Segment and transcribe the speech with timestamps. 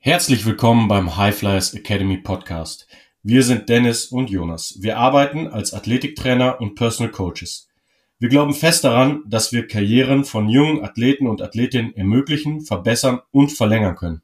[0.00, 2.86] Herzlich willkommen beim High Flyers Academy Podcast.
[3.22, 4.76] Wir sind Dennis und Jonas.
[4.80, 7.68] Wir arbeiten als Athletiktrainer und Personal Coaches.
[8.18, 13.50] Wir glauben fest daran, dass wir Karrieren von jungen Athleten und Athletinnen ermöglichen, verbessern und
[13.52, 14.20] verlängern können.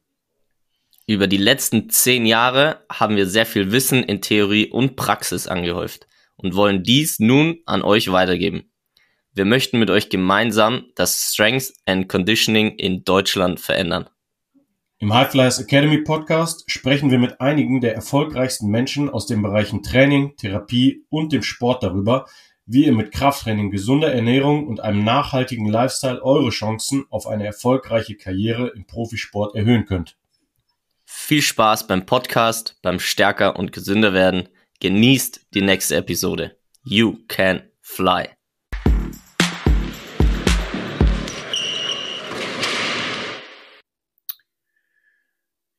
[1.11, 6.07] Über die letzten zehn Jahre haben wir sehr viel Wissen in Theorie und Praxis angehäuft
[6.37, 8.71] und wollen dies nun an euch weitergeben.
[9.33, 14.09] Wir möchten mit euch gemeinsam das Strength and Conditioning in Deutschland verändern.
[14.99, 19.83] Im High Flyers Academy Podcast sprechen wir mit einigen der erfolgreichsten Menschen aus den Bereichen
[19.83, 22.27] Training, Therapie und dem Sport darüber,
[22.67, 28.15] wie ihr mit Krafttraining, gesunder Ernährung und einem nachhaltigen Lifestyle eure Chancen auf eine erfolgreiche
[28.15, 30.20] Karriere im Profisport erhöhen könnt.
[31.13, 34.49] Viel Spaß beim Podcast, beim Stärker und gesünder werden.
[34.79, 36.57] Genießt die nächste Episode.
[36.85, 38.29] You can fly.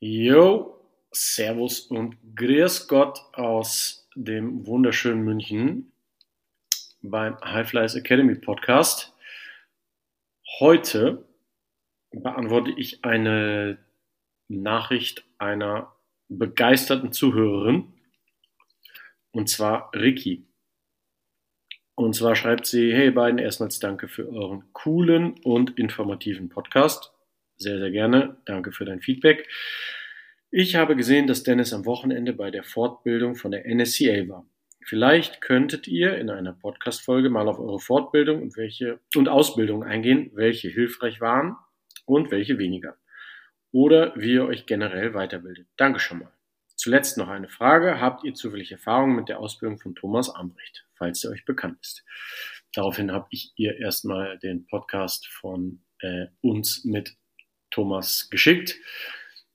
[0.02, 5.94] Jo, Servus und Grüß Gott aus dem wunderschönen München
[7.02, 9.14] beim High Flyers Academy Podcast.
[10.60, 11.26] Heute
[12.12, 13.78] beantworte ich eine
[14.52, 15.94] Nachricht einer
[16.30, 17.94] begeisterten Zuhörerin
[19.32, 20.46] und zwar Ricky.
[21.96, 27.14] Und zwar schreibt sie, hey beiden, erstmals danke für euren coolen und informativen Podcast.
[27.58, 28.38] Sehr, sehr gerne.
[28.46, 29.48] Danke für dein Feedback.
[30.50, 34.46] Ich habe gesehen, dass Dennis am Wochenende bei der Fortbildung von der NSCA war.
[34.84, 40.32] Vielleicht könntet ihr in einer Podcast-Folge mal auf eure Fortbildung und welche und Ausbildung eingehen,
[40.34, 41.56] welche hilfreich waren
[42.06, 42.98] und welche weniger.
[43.72, 45.68] Oder wie ihr euch generell weiterbildet.
[45.78, 46.32] Danke schon mal.
[46.76, 48.02] Zuletzt noch eine Frage.
[48.02, 52.04] Habt ihr zufällig Erfahrungen mit der Ausbildung von Thomas Ambrecht, falls er euch bekannt ist?
[52.74, 57.16] Daraufhin habe ich ihr erstmal den Podcast von äh, uns mit
[57.70, 58.78] Thomas geschickt.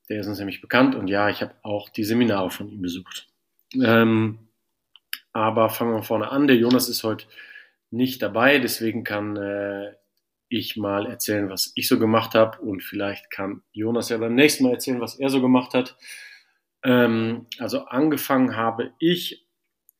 [0.08, 3.28] Der ist uns nämlich bekannt und ja, ich habe auch die Seminare von ihm besucht.
[3.74, 4.48] Ähm,
[5.32, 6.46] aber fangen wir vorne an.
[6.46, 7.26] Der Jonas ist heute
[7.90, 9.94] nicht dabei, deswegen kann äh,
[10.48, 14.64] ich mal erzählen, was ich so gemacht habe und vielleicht kann Jonas ja beim nächsten
[14.64, 15.96] Mal erzählen, was er so gemacht hat.
[16.82, 19.46] Ähm, also angefangen habe ich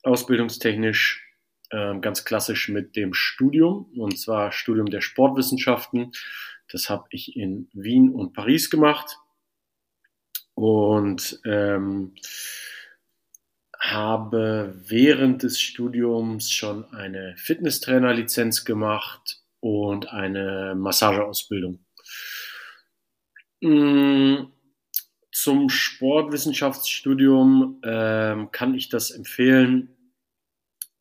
[0.02, 1.26] ausbildungstechnisch
[1.70, 3.90] äh, ganz klassisch mit dem Studium.
[3.96, 6.12] Und zwar Studium der Sportwissenschaften.
[6.70, 9.18] Das habe ich in Wien und Paris gemacht.
[10.54, 12.14] Und ähm,
[13.78, 21.78] habe während des Studiums schon eine Fitnesstrainerlizenz gemacht und eine Massageausbildung.
[23.60, 24.46] Mm,
[25.32, 29.90] zum Sportwissenschaftsstudium ähm, kann ich das empfehlen.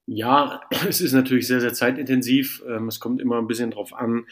[0.05, 2.63] Ja, es ist natürlich sehr, sehr zeitintensiv.
[2.67, 4.25] Ähm, es kommt immer ein bisschen drauf an,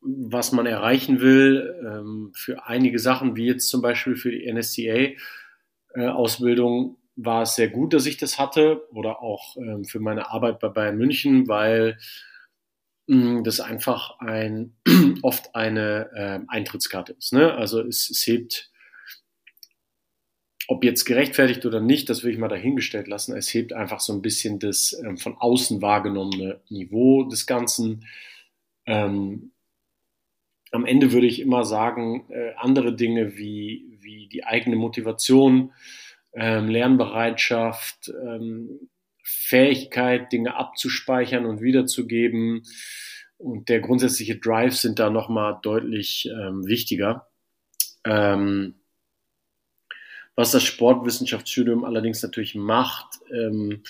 [0.00, 1.78] was man erreichen will.
[1.86, 7.68] Ähm, für einige Sachen, wie jetzt zum Beispiel für die NSCA-Ausbildung, äh, war es sehr
[7.68, 11.98] gut, dass ich das hatte oder auch ähm, für meine Arbeit bei Bayern München, weil
[13.06, 14.76] das einfach ein,
[15.22, 17.32] oft eine äh, Eintrittskarte ist.
[17.32, 17.52] Ne?
[17.54, 18.70] Also es, es hebt,
[20.68, 23.36] ob jetzt gerechtfertigt oder nicht, das will ich mal dahingestellt lassen.
[23.36, 28.06] Es hebt einfach so ein bisschen das ähm, von außen wahrgenommene Niveau des Ganzen.
[28.86, 29.52] Ähm,
[30.70, 35.72] am Ende würde ich immer sagen, äh, andere Dinge wie, wie die eigene Motivation,
[36.32, 38.88] ähm, Lernbereitschaft, ähm,
[39.30, 42.62] Fähigkeit, Dinge abzuspeichern und wiederzugeben
[43.38, 47.28] und der grundsätzliche Drive sind da nochmal deutlich ähm, wichtiger.
[48.04, 48.74] Ähm,
[50.34, 53.82] was das Sportwissenschaftsstudium allerdings natürlich macht, ähm,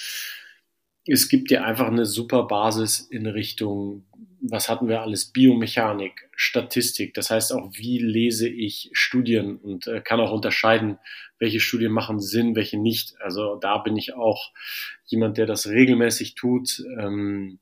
[1.06, 4.06] es gibt dir einfach eine super Basis in Richtung,
[4.50, 7.14] was hatten wir alles, Biomechanik, Statistik.
[7.14, 10.98] Das heißt auch, wie lese ich Studien und äh, kann auch unterscheiden,
[11.38, 13.14] welche Studien machen Sinn, welche nicht.
[13.20, 14.52] Also da bin ich auch
[15.06, 17.58] jemand, der das regelmäßig tut, ähm,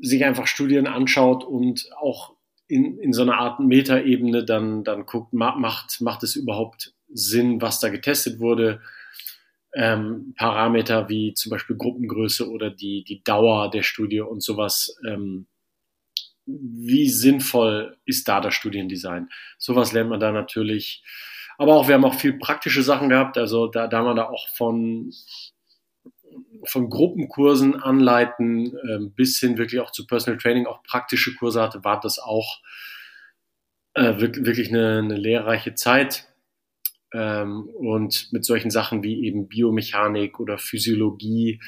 [0.00, 2.34] sich einfach Studien anschaut und auch
[2.68, 7.80] in, in so einer Art Metaebene dann, dann guckt, macht, macht es überhaupt Sinn, was
[7.80, 8.80] da getestet wurde
[9.74, 14.96] ähm, Parameter wie zum Beispiel Gruppengröße oder die, die Dauer der Studie und sowas.
[15.08, 15.46] Ähm,
[16.44, 19.28] wie sinnvoll ist da das Studiendesign?
[19.58, 21.04] Sowas lernt man da natürlich.
[21.56, 23.38] Aber auch, wir haben auch viel praktische Sachen gehabt.
[23.38, 25.12] Also da, da man da auch von,
[26.64, 31.84] von Gruppenkursen anleiten ähm, bis hin wirklich auch zu Personal Training auch praktische Kurse hatte,
[31.84, 32.60] war das auch
[33.94, 36.31] äh, wirklich, wirklich eine, eine lehrreiche Zeit.
[37.12, 41.60] Ähm, und mit solchen Sachen wie eben Biomechanik oder Physiologie,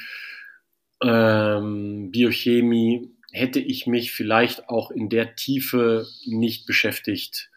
[1.01, 7.49] ähm, Biochemie hätte ich mich vielleicht auch in der Tiefe nicht beschäftigt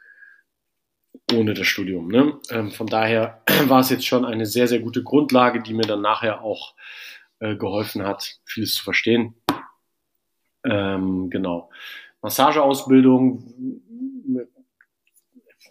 [1.35, 2.09] ohne das Studium.
[2.09, 2.39] Ne?
[2.51, 6.01] Ähm, von daher war es jetzt schon eine sehr, sehr gute Grundlage, die mir dann
[6.01, 6.75] nachher auch
[7.41, 9.35] äh, geholfen hat, vieles zu verstehen.
[10.65, 11.71] Ähm, genau.
[12.23, 13.83] Massageausbildung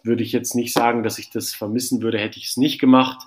[0.04, 3.26] würde ich jetzt nicht sagen, dass ich das vermissen würde, hätte ich es nicht gemacht.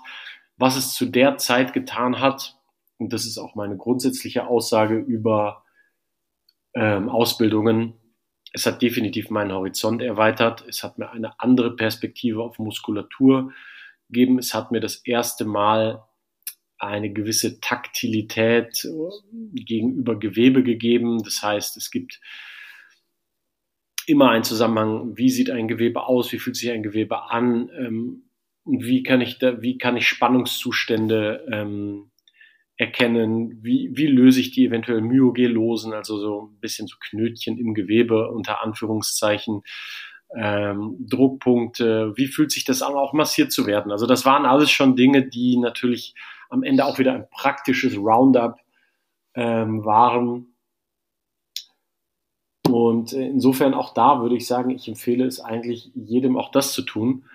[0.58, 2.58] Was es zu der Zeit getan hat,
[2.98, 5.64] und das ist auch meine grundsätzliche Aussage über
[6.74, 7.94] ähm, Ausbildungen,
[8.54, 10.66] es hat definitiv meinen Horizont erweitert.
[10.68, 13.54] Es hat mir eine andere Perspektive auf Muskulatur
[14.10, 14.40] gegeben.
[14.40, 16.04] Es hat mir das erste Mal
[16.78, 18.88] eine gewisse Taktilität
[19.54, 21.24] gegenüber Gewebe gegeben.
[21.24, 22.20] Das heißt, es gibt
[24.12, 28.24] immer einen Zusammenhang, wie sieht ein Gewebe aus, wie fühlt sich ein Gewebe an ähm,
[28.66, 32.12] wie kann ich da, wie kann ich Spannungszustände ähm,
[32.78, 37.74] erkennen, wie, wie löse ich die eventuell Myogelosen, also so ein bisschen so Knötchen im
[37.74, 39.64] Gewebe unter Anführungszeichen,
[40.36, 43.92] ähm, Druckpunkte, wie fühlt sich das an, auch massiert zu werden.
[43.92, 46.16] Also das waren alles schon Dinge, die natürlich
[46.50, 48.58] am Ende auch wieder ein praktisches Roundup
[49.36, 50.51] ähm, waren.
[52.74, 56.82] Und insofern auch da würde ich sagen, ich empfehle es eigentlich jedem auch das zu
[56.82, 57.26] tun,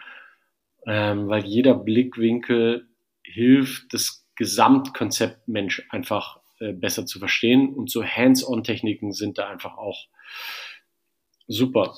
[0.87, 2.89] ähm, weil jeder Blickwinkel
[3.23, 7.75] hilft, das Gesamtkonzept Mensch einfach äh, besser zu verstehen.
[7.75, 10.07] Und so Hands-on-Techniken sind da einfach auch
[11.47, 11.95] super.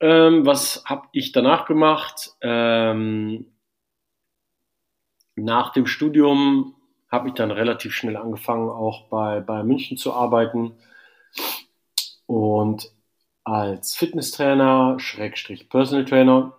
[0.00, 2.32] Ähm, was habe ich danach gemacht?
[2.42, 3.46] Ähm,
[5.36, 6.74] nach dem Studium
[7.08, 10.72] habe ich dann relativ schnell angefangen, auch bei, bei München zu arbeiten.
[12.26, 12.90] Und
[13.44, 16.56] als Fitnesstrainer, Schrägstrich Personal Trainer.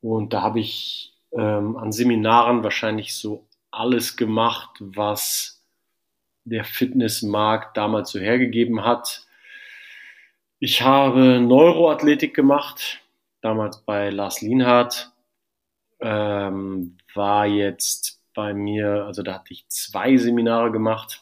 [0.00, 5.62] Und da habe ich ähm, an Seminaren wahrscheinlich so alles gemacht, was
[6.44, 9.26] der Fitnessmarkt damals so hergegeben hat.
[10.58, 13.00] Ich habe Neuroathletik gemacht,
[13.40, 15.10] damals bei Lars Lienhardt.
[16.00, 21.21] Ähm, war jetzt bei mir, also da hatte ich zwei Seminare gemacht.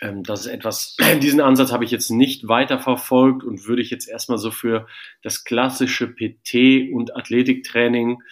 [0.00, 3.90] Ähm, das ist etwas, diesen Ansatz habe ich jetzt nicht weiter verfolgt und würde ich
[3.90, 4.86] jetzt erstmal so für
[5.22, 8.22] das klassische PT und Athletiktraining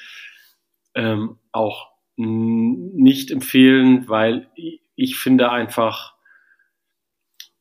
[0.95, 4.49] ähm, auch nicht empfehlen, weil
[4.95, 6.15] ich finde einfach,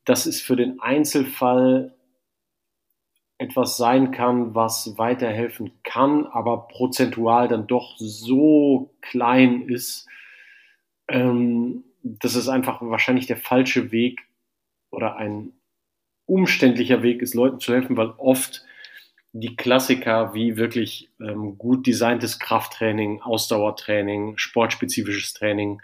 [0.06, 1.96] dass es für den Einzelfall
[3.38, 10.08] etwas sein kann, was weiterhelfen kann, aber prozentual dann doch so klein ist,
[11.10, 14.22] ähm, dass es einfach wahrscheinlich der falsche Weg
[14.92, 15.54] oder ein
[16.28, 18.64] umständlicher Weg ist, Leuten zu helfen, weil oft
[19.34, 25.82] die Klassiker wie wirklich ähm, gut designtes Krafttraining, Ausdauertraining, sportspezifisches Training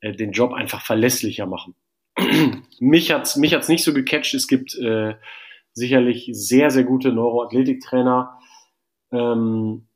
[0.00, 1.74] äh, den Job einfach verlässlicher machen.
[2.78, 4.34] mich hat's mich hat's nicht so gecatcht.
[4.34, 5.14] Es gibt äh,
[5.72, 8.38] sicherlich sehr sehr gute Neuroathletiktrainer.
[9.10, 9.88] Ähm,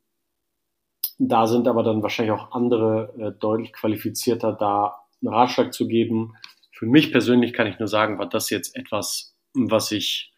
[1.19, 6.33] da sind aber dann wahrscheinlich auch andere äh, deutlich qualifizierter, da einen Ratschlag zu geben.
[6.71, 10.33] Für mich persönlich kann ich nur sagen, war das jetzt etwas, was ich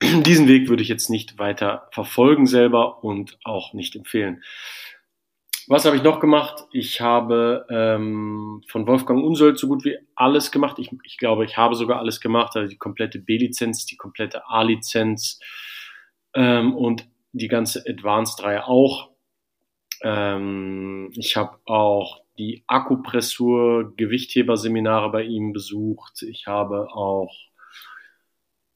[0.02, 4.42] diesen Weg würde ich jetzt nicht weiter verfolgen selber und auch nicht empfehlen.
[5.66, 6.64] Was habe ich noch gemacht?
[6.72, 10.78] Ich habe ähm, von Wolfgang Unsold so gut wie alles gemacht.
[10.78, 15.40] Ich, ich glaube, ich habe sogar alles gemacht, also die komplette B-Lizenz, die komplette A-Lizenz
[16.32, 19.10] ähm, und die ganze Advanced-Reihe auch.
[20.02, 26.22] Ähm, ich habe auch die Akkupressur Gewichtheber-Seminare bei ihm besucht.
[26.22, 27.34] Ich habe auch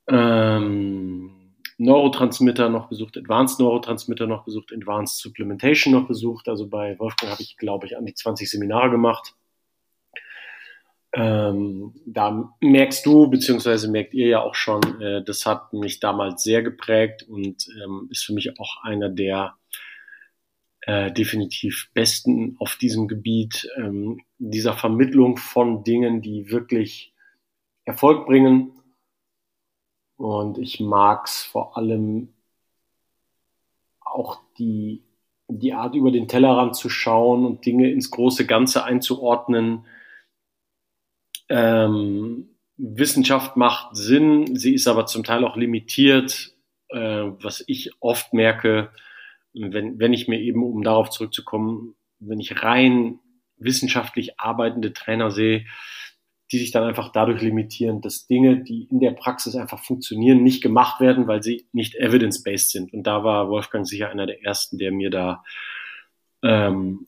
[0.09, 6.49] ähm, Neurotransmitter noch besucht, Advanced Neurotransmitter noch besucht, Advanced Supplementation noch besucht.
[6.49, 9.35] Also bei Wolfgang habe ich, glaube ich, an die 20 Seminare gemacht.
[11.15, 16.43] Ähm, da merkst du, beziehungsweise merkt ihr ja auch schon, äh, das hat mich damals
[16.43, 19.55] sehr geprägt und ähm, ist für mich auch einer der
[20.83, 27.13] äh, definitiv besten auf diesem Gebiet, ähm, dieser Vermittlung von Dingen, die wirklich
[27.85, 28.73] Erfolg bringen
[30.23, 32.29] und ich mag es vor allem
[34.01, 35.03] auch die,
[35.49, 39.85] die Art, über den Tellerrand zu schauen und Dinge ins große Ganze einzuordnen.
[41.49, 46.55] Ähm, Wissenschaft macht Sinn, sie ist aber zum Teil auch limitiert,
[46.91, 46.99] äh,
[47.41, 48.93] was ich oft merke,
[49.55, 53.19] wenn, wenn ich mir eben, um darauf zurückzukommen, wenn ich rein
[53.57, 55.65] wissenschaftlich arbeitende Trainer sehe,
[56.53, 60.63] die sich dann einfach dadurch limitieren, dass Dinge, die in der Praxis einfach funktionieren, nicht
[60.63, 62.93] gemacht werden, weil sie nicht evidence-based sind.
[62.93, 65.43] Und da war Wolfgang sicher einer der ersten, der mir da
[66.43, 67.07] ähm,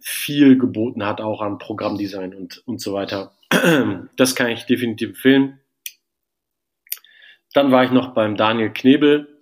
[0.00, 3.32] viel geboten hat, auch an Programmdesign und, und so weiter.
[4.16, 5.60] Das kann ich definitiv empfehlen.
[7.52, 9.35] Dann war ich noch beim Daniel Knebel,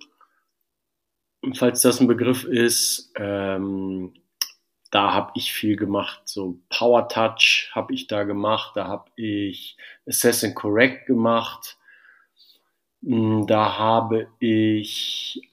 [1.52, 3.12] falls das ein Begriff ist.
[3.16, 4.14] Ähm,
[4.94, 9.76] da habe ich viel gemacht, so Power Touch habe ich da gemacht, da habe ich
[10.06, 11.76] Assess and Correct gemacht,
[13.02, 15.50] hm, da habe ich,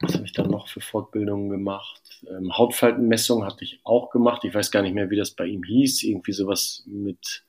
[0.00, 2.24] was habe ich da noch für Fortbildungen gemacht?
[2.30, 5.62] Ähm, Hautfaltenmessung hatte ich auch gemacht, ich weiß gar nicht mehr, wie das bei ihm
[5.62, 7.44] hieß, irgendwie sowas mit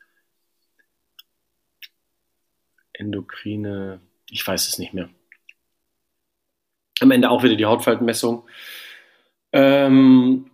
[2.91, 5.09] endokrine, ich weiß es nicht mehr.
[7.01, 8.43] Am Ende auch wieder die Hautfaltenmessung.
[9.51, 10.49] Ähm,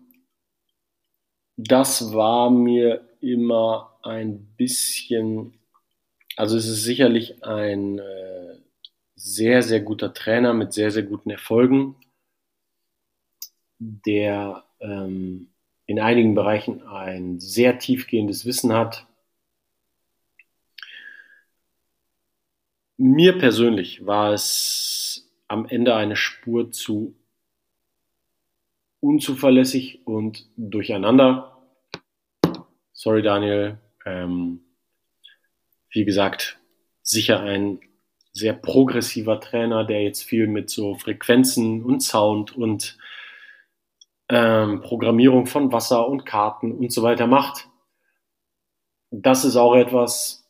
[1.58, 5.58] das war mir immer ein bisschen,
[6.36, 8.58] also es ist sicherlich ein äh,
[9.16, 11.96] sehr, sehr guter Trainer mit sehr, sehr guten Erfolgen,
[13.80, 15.50] der ähm,
[15.88, 19.08] in einigen Bereichen ein sehr tiefgehendes Wissen hat.
[22.98, 24.95] Mir persönlich war es
[25.48, 27.16] am Ende eine Spur zu
[29.00, 31.62] unzuverlässig und durcheinander.
[32.94, 33.78] Sorry, Daniel.
[34.06, 34.62] Ähm,
[35.90, 36.60] wie gesagt,
[37.02, 37.80] sicher ein
[38.34, 42.98] sehr progressiver Trainer, der jetzt viel mit so Frequenzen und Sound und
[44.28, 47.70] ähm, Programmierung von Wasser und Karten und so weiter macht.
[49.12, 50.45] Das ist auch etwas,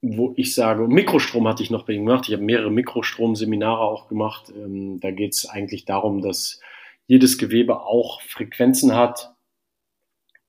[0.00, 2.28] wo ich sage, Mikrostrom hatte ich noch bei ihm gemacht.
[2.28, 4.52] Ich habe mehrere Mikrostromseminare auch gemacht.
[4.54, 6.60] Ähm, da geht es eigentlich darum, dass
[7.06, 9.34] jedes Gewebe auch Frequenzen hat.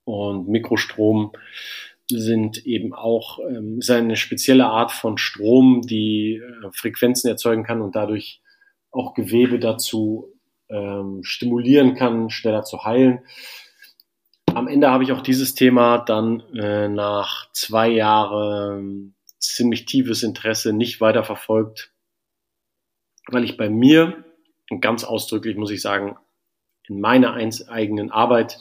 [0.04, 1.32] Und Mikrostrom
[2.12, 7.82] sind eben auch ähm, ist eine spezielle Art von Strom, die äh, Frequenzen erzeugen kann
[7.82, 8.42] und dadurch
[8.92, 10.34] auch Gewebe dazu
[10.70, 13.20] ähm, stimulieren kann, schneller zu heilen.
[14.54, 20.74] Am Ende habe ich auch dieses Thema dann äh, nach zwei Jahren ziemlich tiefes Interesse
[20.74, 21.94] nicht weiter verfolgt,
[23.28, 24.24] weil ich bei mir,
[24.70, 26.18] und ganz ausdrücklich muss ich sagen,
[26.88, 28.60] in meiner eigenen Arbeit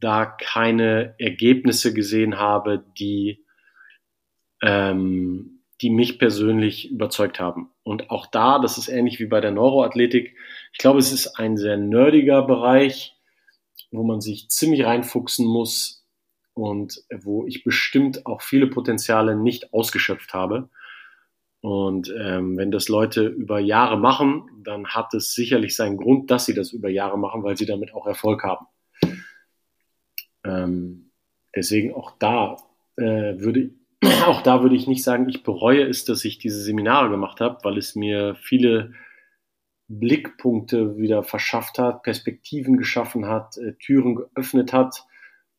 [0.00, 3.44] da keine Ergebnisse gesehen habe, die,
[4.62, 7.70] ähm, die mich persönlich überzeugt haben.
[7.82, 10.36] Und auch da, das ist ähnlich wie bei der Neuroathletik,
[10.72, 13.16] ich glaube, es ist ein sehr nerdiger Bereich,
[13.90, 15.99] wo man sich ziemlich reinfuchsen muss,
[16.60, 20.68] und wo ich bestimmt auch viele Potenziale nicht ausgeschöpft habe.
[21.62, 26.44] Und ähm, wenn das Leute über Jahre machen, dann hat es sicherlich seinen Grund, dass
[26.44, 28.66] sie das über Jahre machen, weil sie damit auch Erfolg haben.
[30.44, 31.12] Ähm,
[31.56, 32.58] deswegen auch da
[32.96, 33.70] äh, würde
[34.26, 37.58] auch da würde ich nicht sagen, ich bereue es, dass ich diese Seminare gemacht habe,
[37.62, 38.92] weil es mir viele
[39.88, 45.06] Blickpunkte wieder verschafft hat, Perspektiven geschaffen hat, äh, Türen geöffnet hat,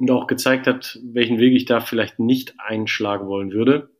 [0.02, 3.92] und auch gezeigt hat, welchen Weg ich da vielleicht nicht einschlagen wollen würde.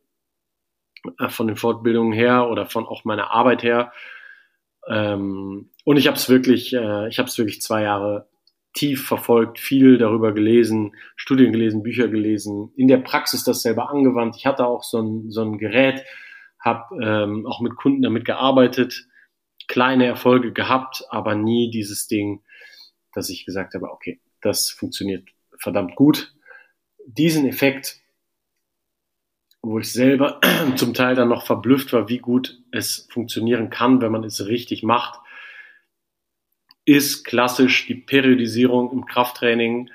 [1.18, 3.92] Äh, von den Fortbildungen her oder von auch meiner Arbeit her.
[4.88, 8.28] Ähm, und ich habe es wirklich, äh, ich habe es wirklich zwei Jahre
[8.74, 14.36] tief verfolgt, viel darüber gelesen, Studien gelesen, Bücher gelesen, in der Praxis das selber angewandt.
[14.36, 16.04] Ich hatte auch so ein, so ein Gerät,
[16.58, 19.06] habe ähm, auch mit Kunden damit gearbeitet,
[19.68, 22.42] kleine Erfolge gehabt, aber nie dieses Ding,
[23.14, 25.28] dass ich gesagt habe, okay, das funktioniert
[25.62, 26.34] verdammt gut.
[27.06, 28.00] Diesen Effekt,
[29.62, 30.40] wo ich selber
[30.76, 34.82] zum Teil dann noch verblüfft war, wie gut es funktionieren kann, wenn man es richtig
[34.82, 35.20] macht,
[36.84, 39.90] ist klassisch die Periodisierung im Krafttraining,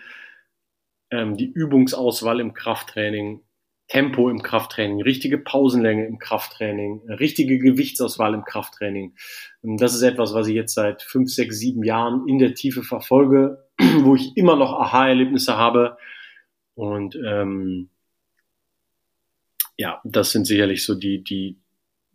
[1.11, 3.41] ähm, die Übungsauswahl im Krafttraining,
[3.89, 9.15] Tempo im Krafttraining, richtige Pausenlänge im Krafttraining, richtige Gewichtsauswahl im Krafttraining.
[9.61, 12.83] Und das ist etwas, was ich jetzt seit fünf, sechs, sieben Jahren in der Tiefe
[12.83, 13.66] verfolge,
[14.01, 15.97] wo ich immer noch Aha-Erlebnisse habe.
[16.75, 17.89] Und ähm,
[19.77, 21.57] ja, das sind sicherlich so die, die,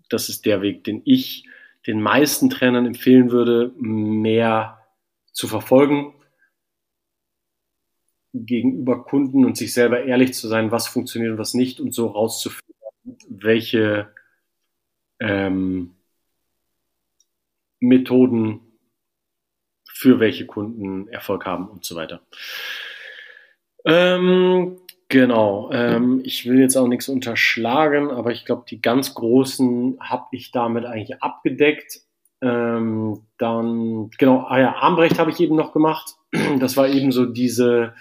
[0.09, 1.49] das ist der Weg, den ich
[1.87, 4.79] den meisten Trainern empfehlen würde, mehr
[5.33, 6.15] zu verfolgen
[8.35, 12.07] gegenüber Kunden und sich selber ehrlich zu sein, was funktioniert und was nicht und so
[12.07, 12.75] rauszufinden,
[13.29, 14.09] welche
[15.21, 15.95] ähm,
[17.81, 18.61] Methoden
[20.03, 22.23] für welche Kunden Erfolg haben und so weiter.
[23.85, 24.79] Ähm,
[25.09, 25.71] genau.
[25.73, 30.51] Ähm, ich will jetzt auch nichts unterschlagen, aber ich glaube, die ganz großen habe ich
[30.51, 32.01] damit eigentlich abgedeckt.
[32.41, 36.17] Ähm, dann, genau, ah ja, Armbrecht habe ich eben noch gemacht.
[36.59, 37.95] Das war eben so diese,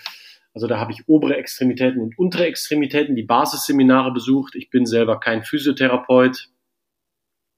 [0.55, 4.55] also da habe ich obere Extremitäten und untere Extremitäten, die Basisseminare besucht.
[4.55, 6.49] Ich bin selber kein Physiotherapeut,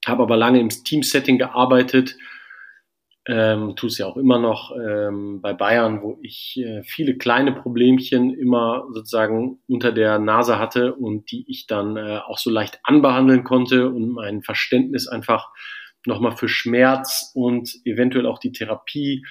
[0.06, 2.18] habe aber lange im Teamsetting gearbeitet
[3.26, 7.54] ähm, tue es ja auch immer noch ähm, bei Bayern, wo ich äh, viele kleine
[7.54, 12.80] Problemchen immer sozusagen unter der Nase hatte und die ich dann äh, auch so leicht
[12.84, 15.52] anbehandeln konnte und mein Verständnis einfach
[16.06, 19.26] nochmal für Schmerz und eventuell auch die Therapie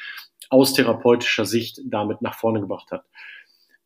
[0.49, 3.05] aus therapeutischer Sicht damit nach vorne gebracht hat.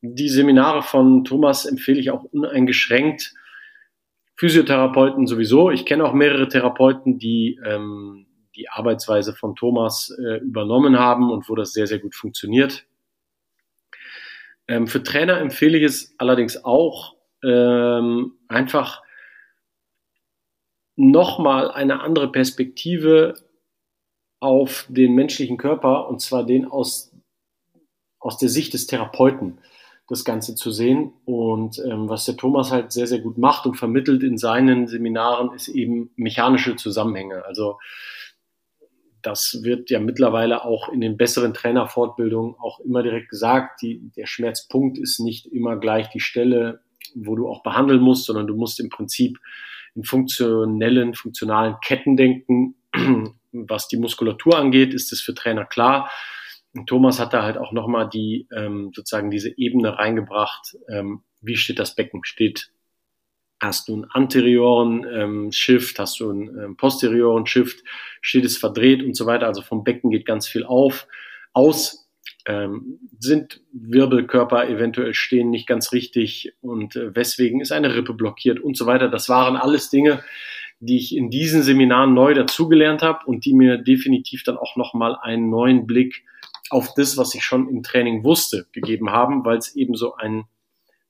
[0.03, 3.35] Die Seminare von Thomas empfehle ich auch uneingeschränkt.
[4.37, 5.71] Physiotherapeuten sowieso.
[5.71, 8.25] Ich kenne auch mehrere Therapeuten, die ähm,
[8.57, 12.87] die Arbeitsweise von Thomas äh, übernommen haben und wo das sehr, sehr gut funktioniert.
[14.69, 19.03] Ähm, für Trainer empfehle ich es allerdings auch, ähm, einfach
[20.97, 23.35] nochmal eine andere Perspektive
[24.41, 27.13] auf den menschlichen Körper und zwar den aus,
[28.19, 29.59] aus der Sicht des Therapeuten
[30.09, 31.13] das Ganze zu sehen.
[31.25, 35.53] Und ähm, was der Thomas halt sehr, sehr gut macht und vermittelt in seinen Seminaren,
[35.55, 37.45] ist eben mechanische Zusammenhänge.
[37.45, 37.79] Also
[39.26, 43.83] das wird ja mittlerweile auch in den besseren Trainerfortbildungen auch immer direkt gesagt.
[43.83, 46.80] Die, der Schmerzpunkt ist nicht immer gleich die Stelle,
[47.16, 49.38] wo du auch behandeln musst, sondern du musst im Prinzip
[49.97, 52.76] in funktionellen, funktionalen Ketten denken.
[53.52, 56.09] Was die Muskulatur angeht, ist es für Trainer klar.
[56.73, 60.76] Und Thomas hat da halt auch nochmal die, ähm, sozusagen diese Ebene reingebracht.
[60.88, 62.23] Ähm, wie steht das Becken?
[62.23, 62.71] Steht
[63.61, 67.83] Hast du einen anterioren ähm, Shift, hast du einen ähm, posterioren Shift,
[68.21, 69.47] steht es verdreht und so weiter.
[69.47, 71.07] Also vom Becken geht ganz viel auf,
[71.53, 72.09] aus.
[72.49, 78.61] Ähm, sind Wirbelkörper eventuell stehen nicht ganz richtig und äh, weswegen ist eine Rippe blockiert
[78.61, 79.09] und so weiter.
[79.09, 80.23] Das waren alles Dinge,
[80.79, 85.17] die ich in diesen Seminaren neu dazugelernt habe und die mir definitiv dann auch nochmal
[85.21, 86.25] einen neuen Blick
[86.71, 90.45] auf das, was ich schon im Training wusste, gegeben haben, weil es eben so ein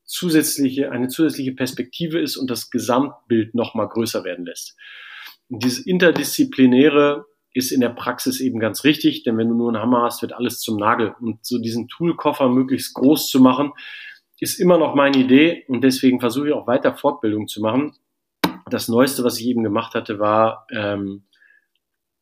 [0.07, 4.77] zusätzliche, eine zusätzliche Perspektive ist und das Gesamtbild nochmal größer werden lässt.
[5.49, 9.83] Und dieses Interdisziplinäre ist in der Praxis eben ganz richtig, denn wenn du nur einen
[9.83, 11.15] Hammer hast, wird alles zum Nagel.
[11.21, 13.73] Und so diesen Toolkoffer möglichst groß zu machen,
[14.39, 17.97] ist immer noch meine Idee und deswegen versuche ich auch weiter Fortbildung zu machen.
[18.69, 21.25] Das Neueste, was ich eben gemacht hatte, war ähm,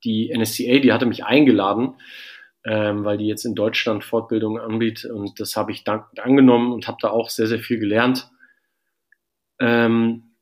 [0.04, 1.94] die NSCA, die hatte mich eingeladen
[2.64, 6.88] ähm, weil die jetzt in Deutschland Fortbildungen anbietet und das habe ich dankend angenommen und
[6.88, 8.30] habe da auch sehr, sehr viel gelernt.
[9.60, 10.34] Ähm,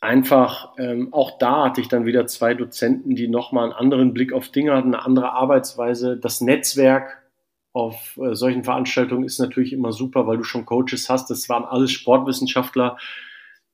[0.00, 4.32] einfach, ähm, auch da hatte ich dann wieder zwei Dozenten, die nochmal einen anderen Blick
[4.32, 6.16] auf Dinge hatten, eine andere Arbeitsweise.
[6.16, 7.22] Das Netzwerk
[7.72, 11.28] auf äh, solchen Veranstaltungen ist natürlich immer super, weil du schon Coaches hast.
[11.28, 12.96] Das waren alles Sportwissenschaftler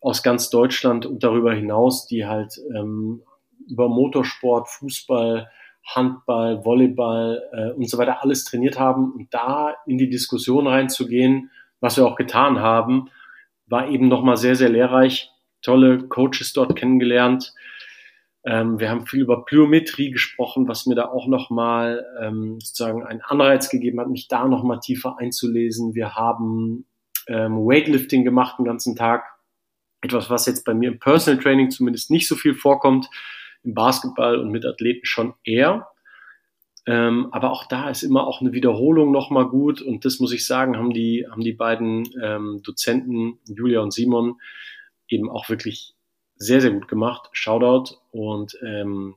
[0.00, 3.22] aus ganz Deutschland und darüber hinaus, die halt ähm,
[3.68, 5.48] über Motorsport, Fußball,
[5.84, 11.50] Handball, Volleyball äh, und so weiter alles trainiert haben und da in die Diskussion reinzugehen,
[11.80, 13.10] was wir auch getan haben,
[13.66, 15.30] war eben nochmal sehr, sehr lehrreich.
[15.62, 17.52] Tolle Coaches dort kennengelernt.
[18.44, 23.20] Ähm, wir haben viel über Plyometrie gesprochen, was mir da auch nochmal ähm, sozusagen einen
[23.20, 25.94] Anreiz gegeben hat, mich da nochmal tiefer einzulesen.
[25.94, 26.86] Wir haben
[27.28, 29.24] ähm, Weightlifting gemacht den ganzen Tag.
[30.00, 33.08] Etwas, was jetzt bei mir im Personal Training zumindest nicht so viel vorkommt
[33.64, 35.88] im Basketball und mit Athleten schon eher.
[36.84, 39.80] Ähm, aber auch da ist immer auch eine Wiederholung nochmal gut.
[39.80, 44.40] Und das muss ich sagen, haben die, haben die beiden ähm, Dozenten, Julia und Simon,
[45.08, 45.94] eben auch wirklich
[46.34, 47.28] sehr, sehr gut gemacht.
[47.32, 49.14] Shoutout und ähm,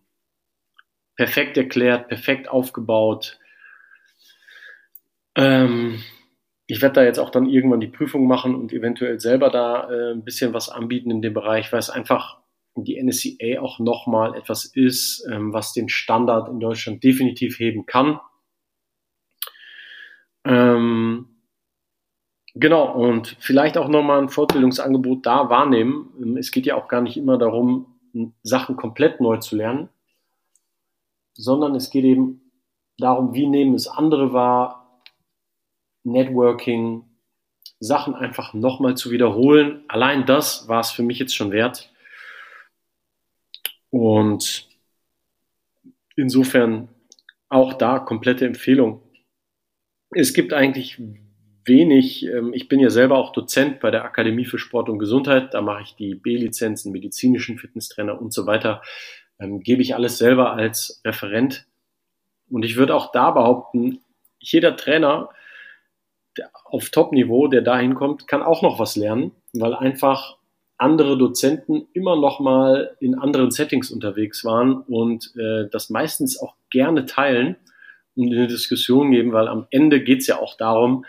[1.15, 3.39] perfekt erklärt, perfekt aufgebaut.
[5.35, 6.03] Ähm,
[6.67, 10.11] ich werde da jetzt auch dann irgendwann die Prüfung machen und eventuell selber da äh,
[10.13, 12.39] ein bisschen was anbieten in dem Bereich, weil es einfach
[12.83, 18.19] die NSCA auch nochmal etwas ist, ähm, was den Standard in Deutschland definitiv heben kann.
[20.43, 21.27] Ähm,
[22.53, 26.13] genau, und vielleicht auch nochmal ein Fortbildungsangebot da wahrnehmen.
[26.21, 27.95] Ähm, es geht ja auch gar nicht immer darum,
[28.43, 29.89] Sachen komplett neu zu lernen,
[31.33, 32.51] sondern es geht eben
[32.97, 35.01] darum, wie nehmen es andere wahr,
[36.03, 37.03] Networking,
[37.79, 39.83] Sachen einfach nochmal zu wiederholen.
[39.87, 41.91] Allein das war es für mich jetzt schon wert.
[43.89, 44.67] Und
[46.15, 46.89] insofern
[47.49, 49.01] auch da komplette Empfehlung.
[50.11, 51.01] Es gibt eigentlich
[51.65, 55.53] wenig, ähm, ich bin ja selber auch Dozent bei der Akademie für Sport und Gesundheit,
[55.53, 58.81] da mache ich die B-Lizenzen, medizinischen Fitnesstrainer und so weiter,
[59.39, 61.65] ähm, gebe ich alles selber als Referent.
[62.49, 63.99] Und ich würde auch da behaupten,
[64.39, 65.29] jeder Trainer
[66.65, 70.37] auf Top-Niveau, der da hinkommt, kann auch noch was lernen, weil einfach
[70.77, 76.55] andere Dozenten immer noch mal in anderen Settings unterwegs waren und äh, das meistens auch
[76.69, 77.55] gerne teilen
[78.15, 81.05] und in eine Diskussion geben, weil am Ende geht es ja auch darum,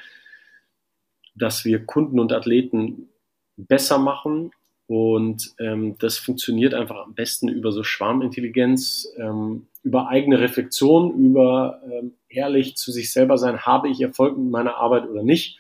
[1.35, 3.09] dass wir Kunden und Athleten
[3.57, 4.53] besser machen
[4.89, 11.81] Und ähm, das funktioniert einfach am besten über so Schwarmintelligenz, ähm, über eigene Reflexion, über
[11.91, 15.59] ähm, ehrlich zu sich selber sein, habe ich Erfolg mit meiner Arbeit oder nicht.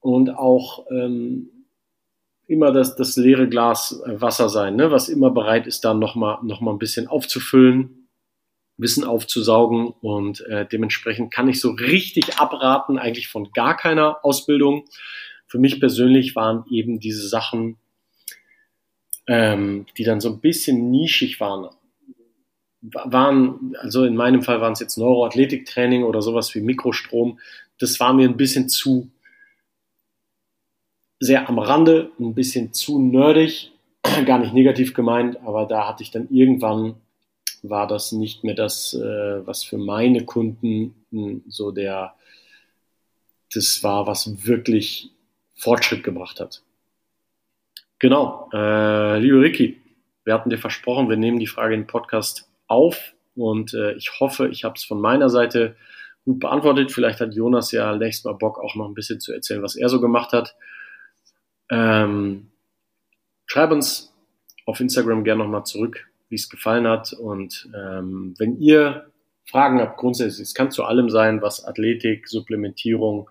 [0.00, 1.48] Und auch ähm,
[2.46, 4.90] immer das, das leere Glas äh, Wasser sein, ne?
[4.90, 8.08] was immer bereit ist, dann nochmal noch mal ein bisschen aufzufüllen,
[8.76, 9.88] Wissen aufzusaugen.
[10.00, 14.84] Und äh, dementsprechend kann ich so richtig abraten, eigentlich von gar keiner Ausbildung.
[15.46, 17.76] Für mich persönlich waren eben diese Sachen,
[19.26, 21.70] ähm, die dann so ein bisschen nischig waren,
[22.82, 27.38] waren, also in meinem Fall waren es jetzt Neuroathletiktraining oder sowas wie Mikrostrom.
[27.78, 29.10] Das war mir ein bisschen zu
[31.24, 33.72] sehr am Rande, ein bisschen zu nerdig,
[34.26, 36.96] gar nicht negativ gemeint, aber da hatte ich dann irgendwann
[37.62, 40.94] war das nicht mehr das, äh, was für meine Kunden
[41.48, 42.14] so der,
[43.54, 45.12] das war, was wirklich
[45.54, 46.62] Fortschritt gebracht hat.
[47.98, 49.80] Genau, äh, liebe Ricky,
[50.24, 54.48] wir hatten dir versprochen, wir nehmen die Frage den Podcast auf und äh, ich hoffe,
[54.48, 55.74] ich habe es von meiner Seite
[56.26, 56.92] gut beantwortet.
[56.92, 59.88] Vielleicht hat Jonas ja nächstes Mal Bock, auch noch ein bisschen zu erzählen, was er
[59.88, 60.54] so gemacht hat.
[61.70, 62.50] Ähm,
[63.46, 64.14] schreib uns
[64.66, 67.12] auf Instagram gerne nochmal zurück, wie es gefallen hat.
[67.12, 69.10] Und ähm, wenn ihr
[69.44, 73.28] Fragen habt, grundsätzlich, es kann zu allem sein, was Athletik, Supplementierung,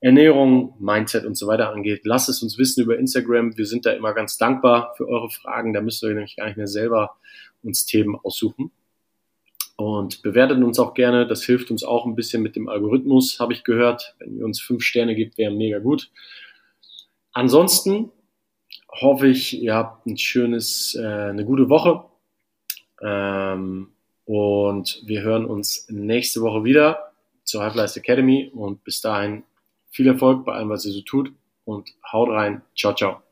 [0.00, 3.56] Ernährung, Mindset und so weiter angeht, lasst es uns wissen über Instagram.
[3.56, 5.72] Wir sind da immer ganz dankbar für eure Fragen.
[5.72, 7.16] Da müsst ihr nämlich gar nicht mehr selber
[7.62, 8.70] uns Themen aussuchen.
[9.76, 11.26] Und bewertet uns auch gerne.
[11.26, 14.14] Das hilft uns auch ein bisschen mit dem Algorithmus, habe ich gehört.
[14.18, 16.10] Wenn ihr uns fünf Sterne gibt, wäre mega gut.
[17.38, 18.10] Ansonsten
[18.90, 22.02] hoffe ich, ihr habt ein schönes, äh, eine gute Woche.
[23.00, 23.92] Ähm,
[24.24, 27.12] und wir hören uns nächste Woche wieder
[27.44, 28.50] zur Flyers Academy.
[28.52, 29.44] Und bis dahin
[29.88, 31.32] viel Erfolg bei allem, was ihr so tut.
[31.64, 32.62] Und haut rein.
[32.74, 33.27] Ciao, ciao.